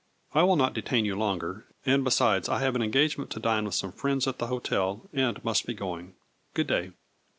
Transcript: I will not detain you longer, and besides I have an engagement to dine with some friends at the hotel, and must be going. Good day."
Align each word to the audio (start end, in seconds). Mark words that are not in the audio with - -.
I 0.33 0.41
will 0.41 0.55
not 0.55 0.73
detain 0.73 1.05
you 1.05 1.15
longer, 1.15 1.67
and 1.85 2.03
besides 2.03 2.49
I 2.49 2.57
have 2.61 2.73
an 2.75 2.81
engagement 2.81 3.29
to 3.33 3.39
dine 3.39 3.65
with 3.65 3.75
some 3.75 3.91
friends 3.91 4.25
at 4.25 4.39
the 4.39 4.47
hotel, 4.47 5.07
and 5.13 5.45
must 5.45 5.67
be 5.67 5.75
going. 5.75 6.15
Good 6.55 6.65
day." 6.65 6.93